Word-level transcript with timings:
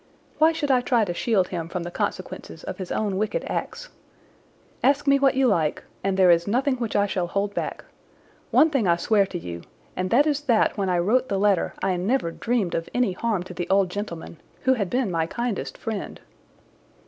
Why 0.39 0.51
should 0.51 0.71
I 0.71 0.81
try 0.81 1.05
to 1.05 1.13
shield 1.13 1.49
him 1.49 1.69
from 1.69 1.83
the 1.83 1.91
consequences 1.91 2.63
of 2.63 2.79
his 2.79 2.91
own 2.91 3.17
wicked 3.17 3.43
acts? 3.45 3.89
Ask 4.83 5.05
me 5.05 5.19
what 5.19 5.35
you 5.35 5.45
like, 5.45 5.83
and 6.03 6.17
there 6.17 6.31
is 6.31 6.47
nothing 6.47 6.77
which 6.77 6.95
I 6.95 7.05
shall 7.05 7.27
hold 7.27 7.53
back. 7.53 7.85
One 8.49 8.71
thing 8.71 8.87
I 8.87 8.95
swear 8.95 9.27
to 9.27 9.37
you, 9.37 9.61
and 9.95 10.09
that 10.09 10.25
is 10.25 10.41
that 10.45 10.75
when 10.75 10.89
I 10.89 10.97
wrote 10.97 11.29
the 11.29 11.37
letter 11.37 11.75
I 11.83 11.95
never 11.97 12.31
dreamed 12.31 12.73
of 12.73 12.89
any 12.95 13.11
harm 13.11 13.43
to 13.43 13.53
the 13.53 13.69
old 13.69 13.91
gentleman, 13.91 14.41
who 14.63 14.73
had 14.73 14.89
been 14.89 15.11
my 15.11 15.27
kindest 15.27 15.77
friend." 15.77 16.19